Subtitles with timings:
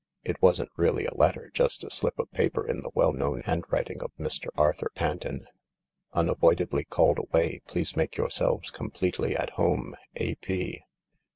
[0.23, 4.01] It wasn't really a letter; just a slip of paper in the well known handwriting
[4.01, 4.47] of Mr.
[4.55, 5.45] Arthur Panton."
[6.19, 7.61] Unavoidably called away.
[7.67, 10.35] Please make yourselves completely at home.— A.